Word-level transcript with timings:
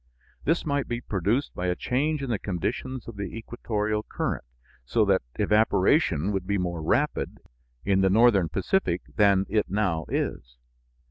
This 0.45 0.65
might 0.65 0.87
be 0.87 0.99
produced 0.99 1.53
by 1.53 1.67
a 1.67 1.75
change 1.75 2.23
in 2.23 2.31
the 2.31 2.39
conditions 2.39 3.07
of 3.07 3.17
the 3.17 3.37
equatorial 3.37 4.01
current, 4.01 4.43
so 4.83 5.05
that 5.05 5.21
evaporation 5.35 6.31
would 6.31 6.47
be 6.47 6.57
more 6.57 6.81
rapid 6.81 7.37
in 7.85 8.01
the 8.01 8.09
northern 8.09 8.49
Pacific 8.49 9.03
than 9.15 9.45
it 9.47 9.69
now 9.69 10.05
is. 10.09 10.57